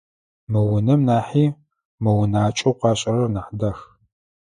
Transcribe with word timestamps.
Мы 0.51 0.59
унэм 0.75 1.01
нахьи 1.07 1.45
мо 2.03 2.11
унакӏэу 2.21 2.73
къашӏырэр 2.79 3.27
нахь 3.35 3.51
дах. 3.59 3.79